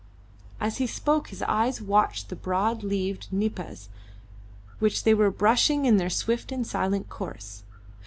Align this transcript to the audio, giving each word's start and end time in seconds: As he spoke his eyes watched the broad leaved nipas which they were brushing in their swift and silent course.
As 0.59 0.77
he 0.77 0.87
spoke 0.87 1.27
his 1.27 1.43
eyes 1.43 1.79
watched 1.79 2.29
the 2.29 2.35
broad 2.35 2.81
leaved 2.81 3.27
nipas 3.31 3.87
which 4.79 5.03
they 5.03 5.13
were 5.13 5.29
brushing 5.29 5.85
in 5.85 5.97
their 5.97 6.09
swift 6.09 6.51
and 6.51 6.65
silent 6.65 7.07
course. 7.07 7.61